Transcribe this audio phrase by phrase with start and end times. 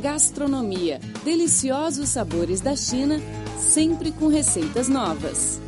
[0.00, 1.00] Gastronomia.
[1.24, 3.18] Deliciosos sabores da China,
[3.58, 5.60] sempre com receitas novas.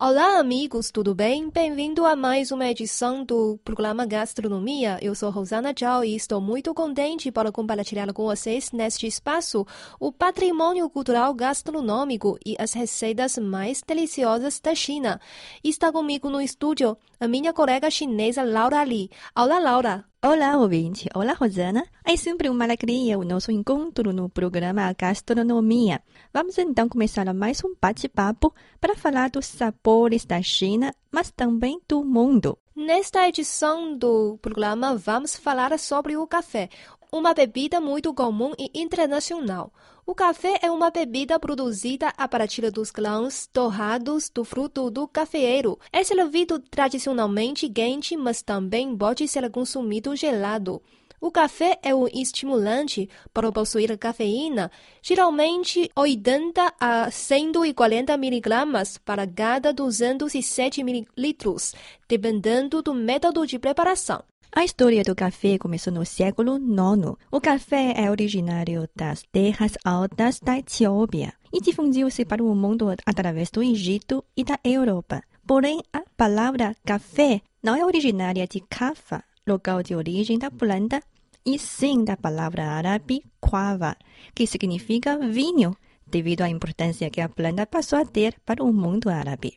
[0.00, 1.50] Olá, amigos, tudo bem?
[1.50, 4.98] Bem-vindo a mais uma edição do programa Gastronomia.
[5.02, 9.66] Eu sou Rosana Zhao e estou muito contente para compartilhar com vocês neste espaço
[9.98, 15.20] o patrimônio cultural gastronômico e as receitas mais deliciosas da China.
[15.64, 19.10] Está comigo no estúdio a minha colega chinesa Laura Li.
[19.34, 20.07] Olá, Laura.
[20.20, 21.08] Olá, ouvinte.
[21.14, 21.86] Olá, Rosana.
[22.04, 26.02] É sempre uma alegria o nosso encontro no programa Gastronomia.
[26.34, 32.04] Vamos então começar mais um bate-papo para falar dos sabores da China, mas também do
[32.04, 32.58] mundo.
[32.74, 36.68] Nesta edição do programa, vamos falar sobre o café,
[37.12, 39.72] uma bebida muito comum e internacional.
[40.08, 45.78] O café é uma bebida produzida a partir dos grãos torrados do fruto do cafeeiro.
[45.92, 50.80] É servido tradicionalmente quente, mas também pode ser consumido gelado.
[51.20, 54.70] O café é um estimulante por possuir cafeína,
[55.02, 61.74] geralmente 80 a 140 miligramas para cada 207 mililitros,
[62.08, 64.24] dependendo do método de preparação.
[64.50, 67.16] A história do café começou no século IX.
[67.30, 73.50] O café é originário das terras altas da Etiópia e difundiu-se para o mundo através
[73.50, 75.22] do Egito e da Europa.
[75.46, 81.02] Porém, a palavra café não é originária de Cafa, local de origem da planta,
[81.44, 83.96] e sim da palavra árabe quava,
[84.34, 89.08] que significa vinho, devido à importância que a planta passou a ter para o mundo
[89.08, 89.54] árabe.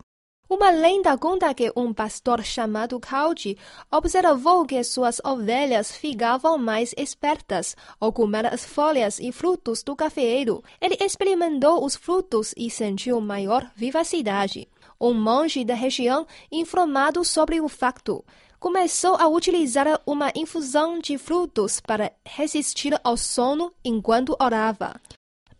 [0.52, 3.58] Uma lenda conta que um pastor chamado Kauji
[3.90, 10.62] observou que suas ovelhas ficavam mais espertas ao comer as folhas e frutos do cafeeiro.
[10.82, 14.68] Ele experimentou os frutos e sentiu maior vivacidade.
[15.00, 18.22] Um monge da região, informado sobre o facto,
[18.60, 25.00] começou a utilizar uma infusão de frutos para resistir ao sono enquanto orava.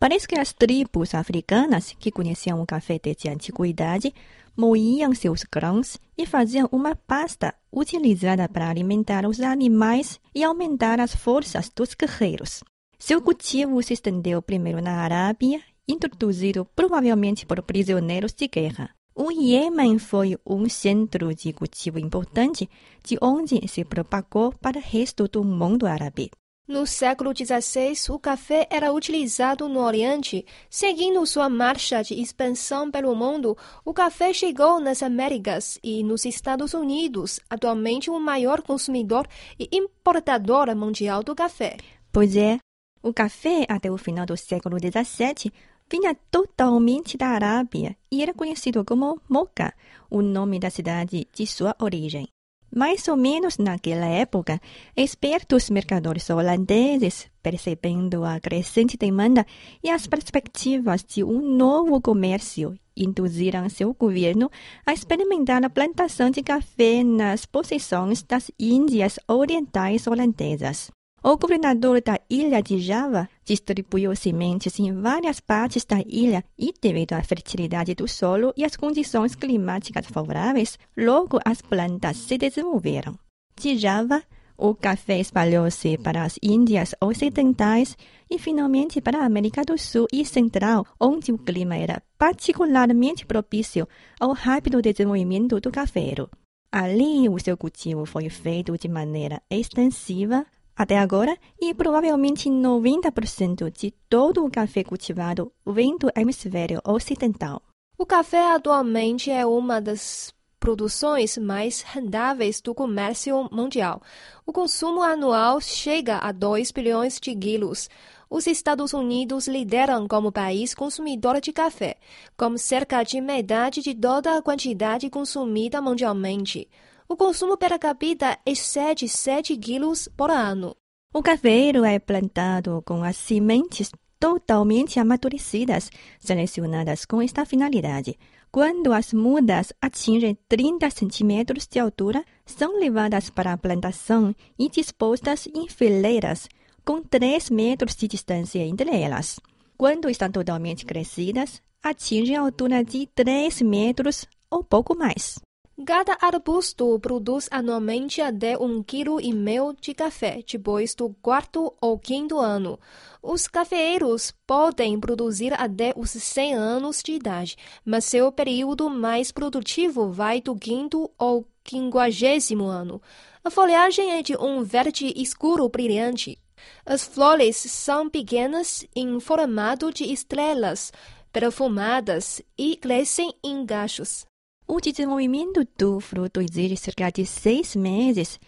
[0.02, 4.12] Parece que as tribos africanas que conheciam o café desde a antiguidade
[4.58, 11.16] moíam seus grãos e faziam uma pasta utilizada para alimentar os animais e aumentar as
[11.16, 12.64] forças dos guerreiros.
[12.98, 18.90] Seu cultivo se estendeu primeiro na Arábia, introduzido provavelmente por prisioneiros de guerra.
[19.14, 22.68] O Iêmen foi um centro de cultivo importante,
[23.04, 26.32] de onde se propagou para o resto do mundo árabe.
[26.68, 30.46] No século XVI, o café era utilizado no Oriente.
[30.70, 36.74] Seguindo sua marcha de expansão pelo mundo, o café chegou nas Américas e nos Estados
[36.74, 39.28] Unidos, atualmente o maior consumidor
[39.60, 41.78] e importador mundial do café.
[42.12, 42.60] Pois é,
[43.02, 45.52] o café até o final do século XVII
[45.90, 49.74] vinha totalmente da Arábia e era conhecido como Mocha,
[50.10, 52.28] o nome da cidade de sua origem.
[52.74, 54.62] Mais ou menos naquela época,
[54.96, 59.46] espertos mercadores holandeses, percebendo a crescente demanda
[59.84, 64.50] e as perspectivas de um novo comércio, induziram seu governo
[64.86, 70.90] a experimentar a plantação de café nas possessões das Índias Orientais holandesas.
[71.24, 77.14] O governador da ilha de Java distribuiu sementes em várias partes da ilha e, devido
[77.14, 83.20] à fertilidade do solo e às condições climáticas favoráveis, logo as plantas se desenvolveram.
[83.56, 84.24] De Java,
[84.58, 87.96] o café espalhou-se para as Índias Ocidentais
[88.28, 93.88] e finalmente para a América do Sul e Central, onde o clima era particularmente propício
[94.20, 96.28] ao rápido desenvolvimento do cafeiro.
[96.72, 100.48] Ali, o seu cultivo foi feito de maneira extensiva,
[100.82, 107.62] até agora, e provavelmente 90% de todo o café cultivado vem do hemisfério ocidental.
[108.00, 114.02] O café atualmente é uma das produções mais rendáveis do comércio mundial.
[114.44, 117.88] O consumo anual chega a 2 bilhões de quilos.
[118.28, 121.98] Os Estados Unidos lideram como país consumidor de café,
[122.36, 126.68] com cerca de metade de toda a quantidade consumida mundialmente
[127.12, 130.74] o consumo per capita excede 7 quilos por ano.
[131.14, 135.92] O cafeiro é plantado com as sementes totalmente amadurecidas,
[136.22, 138.18] selecionadas com esta finalidade.
[138.50, 145.50] Quando as mudas atingem 30 centímetros de altura, são levadas para a plantação e dispostas
[145.54, 146.48] em fileiras,
[146.86, 149.38] com 3 metros de distância entre elas.
[149.78, 155.42] Quando estão totalmente crescidas, atingem a altura de 3 metros ou pouco mais.
[155.86, 161.98] Cada arbusto produz anualmente até um quilo e meio de café depois do quarto ou
[161.98, 162.80] quinto ano.
[163.22, 167.56] Os cafeeiros podem produzir até os 100 anos de idade,
[167.86, 173.02] mas seu período mais produtivo vai do quinto ou quinquagésimo ano.
[173.44, 176.38] A folhagem é de um verde escuro brilhante.
[176.86, 180.92] As flores são pequenas em formato de estrelas,
[181.32, 184.30] perfumadas e crescem em gachos.
[184.74, 188.40] O desenvolvimento do fruto exige cerca de seis meses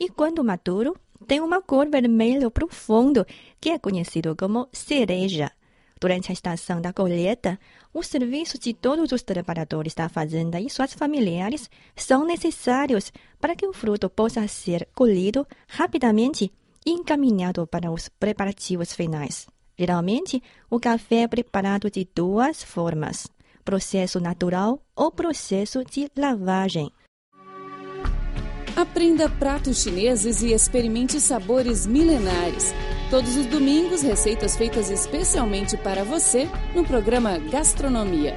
[0.00, 0.96] e, quando maduro,
[1.26, 3.26] tem uma cor vermelho profundo
[3.60, 5.52] que é conhecido como cereja.
[6.00, 7.60] Durante a estação da colheita,
[7.92, 13.66] os serviços de todos os trabalhadores da fazenda e suas familiares são necessários para que
[13.66, 16.50] o fruto possa ser colhido rapidamente
[16.86, 19.46] e encaminhado para os preparativos finais.
[19.78, 23.28] Geralmente, o café é preparado de duas formas:
[23.62, 26.90] processo natural ou processo de lavagem.
[28.74, 32.74] Aprenda pratos chineses e experimente sabores milenares.
[33.08, 38.34] Todos os domingos, receitas feitas especialmente para você no programa Gastronomia.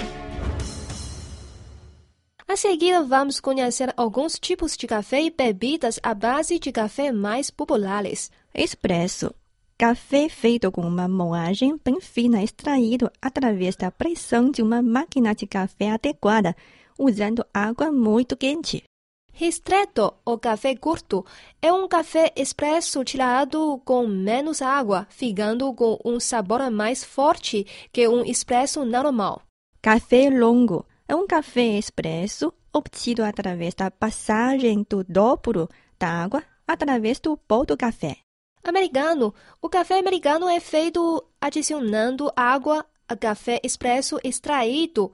[2.48, 7.52] A seguir, vamos conhecer alguns tipos de café e bebidas à base de café mais
[7.52, 8.32] populares.
[8.54, 9.34] Expresso.
[9.80, 15.48] Café feito com uma moagem bem fina extraído através da pressão de uma máquina de
[15.48, 16.54] café adequada,
[16.98, 18.84] usando água muito quente.
[19.32, 21.26] Ristretto ou café curto
[21.62, 28.06] é um café expresso tirado com menos água, ficando com um sabor mais forte que
[28.06, 29.44] um expresso normal.
[29.82, 37.22] Café longo é um café expresso obtido através da passagem do dobro da água através
[37.22, 38.18] do pó do café.
[38.64, 39.34] Americano.
[39.62, 45.12] O café americano é feito adicionando água a café expresso extraído.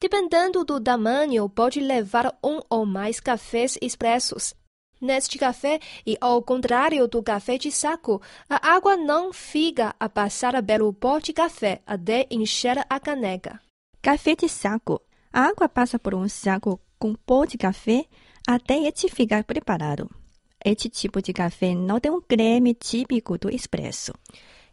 [0.00, 4.54] Dependendo do tamanho, pode levar um ou mais cafés expressos.
[5.00, 10.60] Neste café, e ao contrário do café de saco, a água não fica a passar
[10.62, 13.60] pelo pó de café até encher a caneca.
[14.02, 15.00] Café de saco.
[15.32, 18.06] A água passa por um saco com pó de café
[18.46, 20.10] até este ficar preparado.
[20.66, 24.12] Este tipo de café não tem um creme típico do expresso.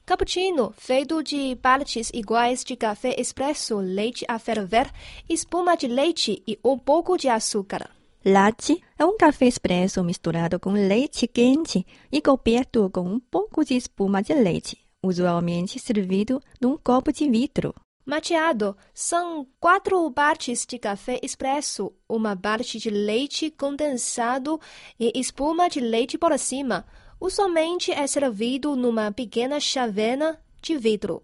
[0.04, 4.92] Cappuccino, feito de partes iguais de café expresso, leite a ferver,
[5.30, 7.92] espuma de leite e um pouco de açúcar.
[8.26, 13.76] Latte é um café expresso misturado com leite quente e coberto com um pouco de
[13.76, 17.72] espuma de leite, usualmente servido num copo de vidro.
[18.06, 24.60] Macchiato são quatro partes de café expresso, uma parte de leite condensado
[25.00, 26.86] e espuma de leite por cima.
[27.20, 31.24] Usualmente é servido numa pequena chavena de vidro.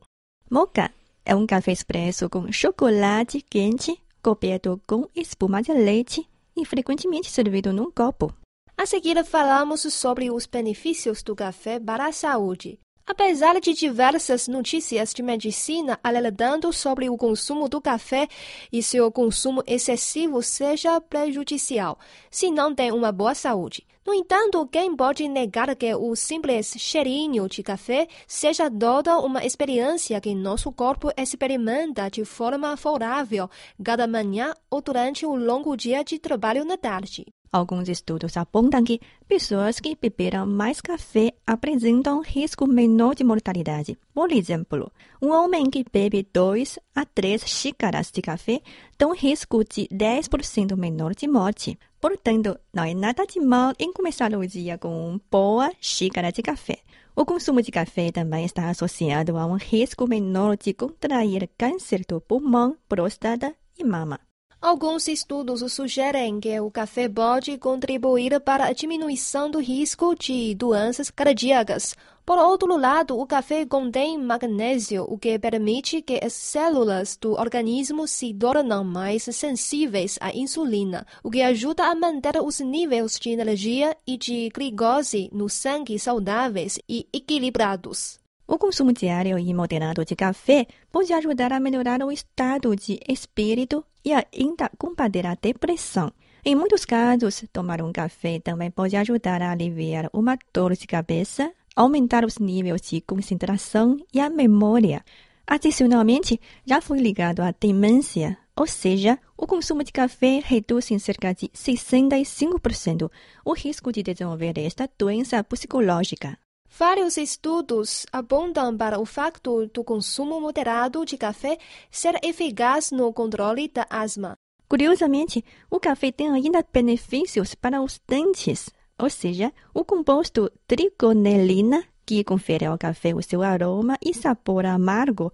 [0.49, 0.89] Mocha
[1.25, 7.73] é um café expresso com chocolate quente coberto com espuma de leite e frequentemente servido
[7.73, 8.33] num copo.
[8.77, 12.79] A seguir falamos sobre os benefícios do café para a saúde.
[13.11, 18.27] Apesar de diversas notícias de medicina alertando sobre o consumo do café
[18.71, 21.97] e seu consumo excessivo seja prejudicial,
[22.29, 23.83] se não tem uma boa saúde.
[24.05, 30.21] No entanto, quem pode negar que o simples cheirinho de café seja toda uma experiência
[30.21, 33.49] que nosso corpo experimenta de forma favorável
[33.83, 37.25] cada manhã ou durante um longo dia de trabalho na tarde?
[37.51, 43.97] Alguns estudos apontam que pessoas que beberam mais café apresentam risco menor de mortalidade.
[44.13, 48.61] Por exemplo, um homem que bebe 2 a 3 xícaras de café
[48.95, 51.79] tem um risco de 10% menor de morte.
[51.99, 56.43] Portanto, não é nada de mal em começar o dia com uma boa xícara de
[56.43, 56.77] café.
[57.15, 62.21] O consumo de café também está associado a um risco menor de contrair câncer do
[62.21, 64.28] pulmão, próstata e mama.
[64.61, 71.09] Alguns estudos sugerem que o café pode contribuir para a diminuição do risco de doenças
[71.09, 71.95] cardíacas.
[72.25, 78.05] Por outro lado, o café contém magnésio, o que permite que as células do organismo
[78.05, 83.95] se tornem mais sensíveis à insulina, o que ajuda a manter os níveis de energia
[84.05, 88.19] e de glicose no sangue saudáveis e equilibrados.
[88.51, 93.85] O consumo diário e moderado de café pode ajudar a melhorar o estado de espírito
[94.03, 96.11] e ainda combater a depressão.
[96.43, 101.51] Em muitos casos, tomar um café também pode ajudar a aliviar uma dor de cabeça,
[101.75, 105.05] aumentar os níveis de concentração e a memória.
[105.45, 111.35] Adicionalmente, já foi ligado à demência, ou seja, o consumo de café reduz em cerca
[111.35, 113.11] de 65%
[113.45, 116.35] o risco de desenvolver esta doença psicológica.
[116.77, 121.57] Vários estudos apontam para o facto do consumo moderado de café
[121.89, 124.35] ser eficaz no controle da asma.
[124.67, 132.23] Curiosamente, o café tem ainda benefícios para os dentes, ou seja, o composto trigonelina, que
[132.23, 135.31] confere ao café o seu aroma e sabor amargo,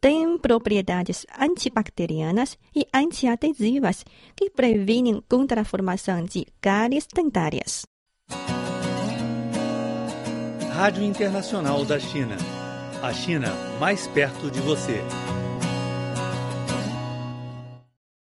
[0.00, 7.89] tem propriedades antibacterianas e antiadesivas que previnem contra a formação de cáries dentárias.
[10.80, 12.38] Rádio Internacional da China.
[13.02, 15.02] A China mais perto de você.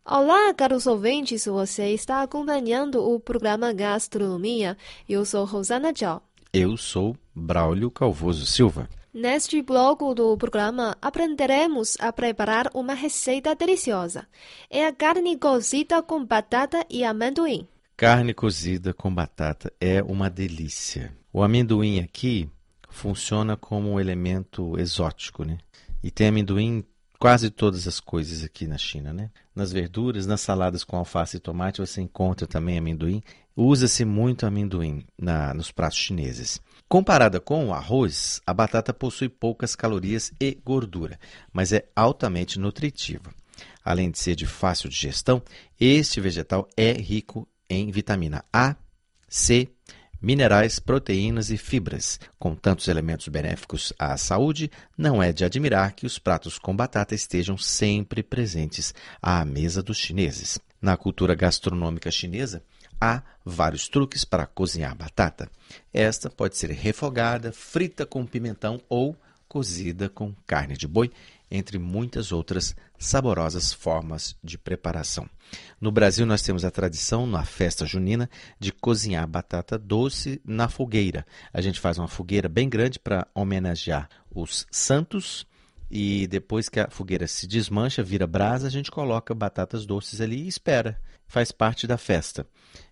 [0.03, 4.75] Olá, caros ouvintes, você está acompanhando o programa Gastronomia.
[5.07, 6.21] Eu sou Rosana Zhao.
[6.51, 8.89] Eu sou Braulio Calvoso Silva.
[9.13, 14.27] Neste bloco do programa, aprenderemos a preparar uma receita deliciosa.
[14.69, 17.65] É a carne cozida com batata e amendoim.
[17.95, 21.17] Carne cozida com batata é uma delícia.
[21.31, 22.49] O amendoim aqui
[22.89, 25.59] funciona como um elemento exótico, né?
[26.01, 26.83] E tem amendoim
[27.19, 29.29] quase todas as coisas aqui na China, né?
[29.53, 33.21] Nas verduras, nas saladas com alface e tomate você encontra também amendoim.
[33.55, 36.61] Usa-se muito amendoim na, nos pratos chineses.
[36.87, 41.19] Comparada com o arroz, a batata possui poucas calorias e gordura,
[41.53, 43.31] mas é altamente nutritiva.
[43.83, 45.43] Além de ser de fácil digestão,
[45.79, 48.75] este vegetal é rico em vitamina A,
[49.27, 49.69] C,
[50.21, 52.19] minerais, proteínas e fibras.
[52.37, 57.15] Com tantos elementos benéficos à saúde, não é de admirar que os pratos com batata
[57.15, 60.59] estejam sempre presentes à mesa dos chineses.
[60.81, 62.63] Na cultura gastronômica chinesa,
[62.99, 65.49] há vários truques para cozinhar batata.
[65.93, 69.15] Esta pode ser refogada, frita com pimentão ou
[69.49, 71.11] cozida com carne de boi
[71.51, 75.27] entre muitas outras saborosas formas de preparação.
[75.81, 78.29] No Brasil, nós temos a tradição, na festa junina,
[78.59, 81.25] de cozinhar batata doce na fogueira.
[81.51, 85.47] A gente faz uma fogueira bem grande para homenagear os santos
[85.89, 90.43] e depois que a fogueira se desmancha, vira brasa, a gente coloca batatas doces ali
[90.43, 91.01] e espera.
[91.27, 92.45] Faz parte da festa.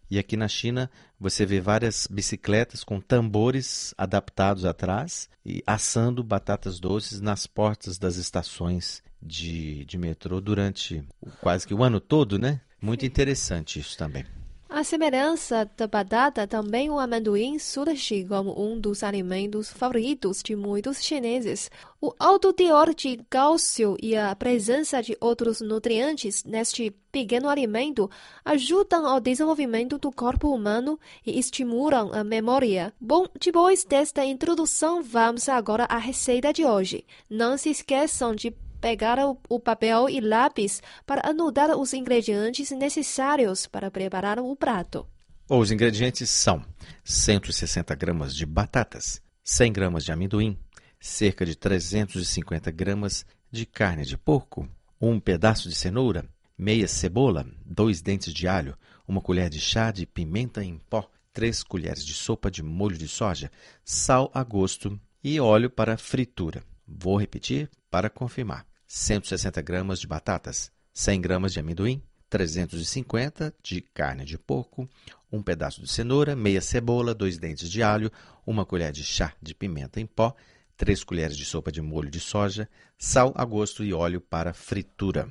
[0.10, 6.80] E aqui na China você vê várias bicicletas com tambores adaptados atrás e assando batatas
[6.80, 11.04] doces nas portas das estações de, de metrô durante
[11.42, 12.62] quase que o ano todo, né?
[12.82, 14.24] Muito interessante isso também.
[14.70, 21.02] A semelhança da batata, também o amendoim surge como um dos alimentos favoritos de muitos
[21.02, 21.72] chineses.
[22.02, 28.12] O alto teor de cálcio e a presença de outros nutrientes neste pequeno alimento
[28.44, 32.94] ajudam ao desenvolvimento do corpo humano e estimulam a memória.
[33.00, 37.06] Bom, depois desta introdução, vamos agora à receita de hoje.
[37.30, 39.18] Não se esqueçam de pegar
[39.50, 45.08] o papel e lápis para anotar os ingredientes necessários para preparar o prato.
[45.50, 46.64] Os ingredientes são
[47.06, 50.58] 160 gramas de batatas, 100 gramas de amendoim,
[51.00, 54.68] cerca de 350 gramas de carne de porco,
[55.00, 56.26] um pedaço de cenoura,
[56.58, 61.64] meia cebola, dois dentes de alho, uma colher de chá de pimenta em pó, três
[61.64, 63.50] colheres de sopa de molho de soja,
[63.86, 66.62] sal a gosto e óleo para fritura.
[66.86, 74.24] Vou repetir para confirmar: 160 gramas de batatas, 100 gramas de amendoim, 350 de carne
[74.24, 74.88] de porco,
[75.32, 78.10] um pedaço de cenoura, meia cebola, dois dentes de alho,
[78.46, 80.34] uma colher de chá de pimenta em pó,
[80.78, 85.30] três colheres de sopa de molho de soja, sal a gosto e óleo para fritura.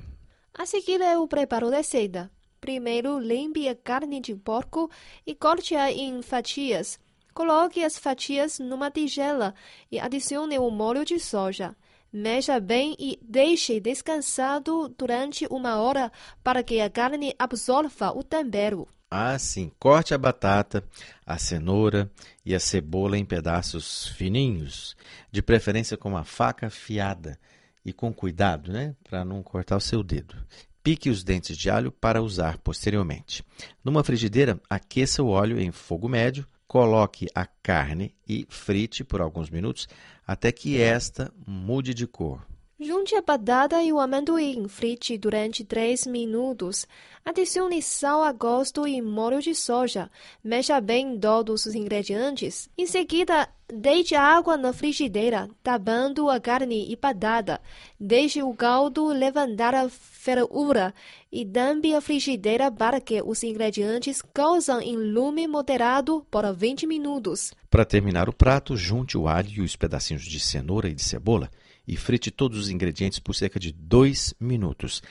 [0.53, 2.29] A seguir é o preparo da receita.
[2.61, 4.89] Primeiro, limpe a carne de porco
[5.25, 6.99] e corte-a em fatias.
[7.33, 9.53] Coloque as fatias numa tigela
[9.91, 11.75] e adicione o molho de soja.
[12.17, 16.11] Mexa bem e deixe descansado durante uma hora
[16.43, 18.87] para que a carne absorva o tempero.
[19.09, 19.71] Ah, sim.
[19.77, 20.83] Corte a batata,
[21.23, 22.09] a cenoura
[22.43, 24.97] e a cebola em pedaços fininhos,
[25.31, 27.37] de preferência com uma faca afiada
[27.85, 30.35] e com cuidado, né, para não cortar o seu dedo.
[30.81, 33.43] Pique os dentes de alho para usar posteriormente.
[33.83, 39.49] Numa frigideira, aqueça o óleo em fogo médio Coloque a carne e frite por alguns
[39.49, 39.87] minutos
[40.25, 42.45] até que esta mude de cor.
[42.79, 46.85] Junte a batata e o amendoim, frite durante 3 minutos.
[47.25, 50.11] Adicione sal a gosto e molho de soja.
[50.43, 52.69] Mexa bem todos os ingredientes.
[52.77, 57.59] Em seguida, deite água na frigideira, tabando a carne e batata.
[57.99, 60.93] Deixe o caldo levantar a fervura
[61.31, 67.55] e tampe a frigideira para que os ingredientes cozam em lume moderado por 20 minutos.
[67.71, 71.49] Para terminar o prato, junte o alho e os pedacinhos de cenoura e de cebola
[71.87, 75.01] e frite todos os ingredientes por cerca de 2 minutos.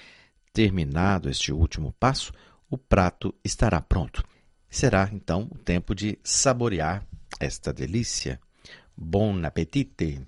[0.52, 2.32] Terminado este último passo,
[2.70, 4.22] o prato estará pronto.
[4.68, 7.06] Será então o tempo de saborear
[7.40, 8.40] esta delícia.
[8.96, 10.20] Bon appétit!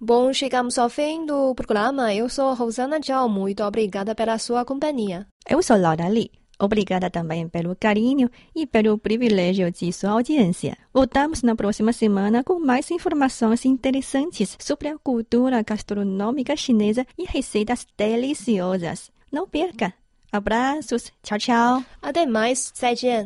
[0.00, 2.14] Bom, chegamos ao fim do programa.
[2.14, 3.28] Eu sou Rosana Zhao.
[3.28, 5.26] Muito obrigada pela sua companhia.
[5.48, 6.30] Eu sou Laura Lee.
[6.58, 10.76] Obrigada também pelo carinho e pelo privilégio de sua audiência.
[10.92, 17.86] Voltamos na próxima semana com mais informações interessantes sobre a cultura gastronômica chinesa e receitas
[17.96, 19.10] deliciosas.
[19.30, 19.92] Não perca!
[20.32, 21.12] Abraços.
[21.22, 21.84] Tchau, tchau.
[22.02, 22.70] Até mais.
[22.74, 23.24] 再见。